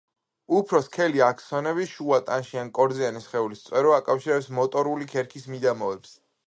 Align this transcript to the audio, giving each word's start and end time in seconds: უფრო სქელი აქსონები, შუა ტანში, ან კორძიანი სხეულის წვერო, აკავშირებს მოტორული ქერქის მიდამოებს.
უფრო 0.59 0.79
სქელი 0.85 1.21
აქსონები, 1.25 1.85
შუა 1.91 2.19
ტანში, 2.31 2.59
ან 2.63 2.73
კორძიანი 2.79 3.23
სხეულის 3.27 3.63
წვერო, 3.69 3.95
აკავშირებს 4.03 4.53
მოტორული 4.63 5.11
ქერქის 5.15 5.49
მიდამოებს. 5.55 6.23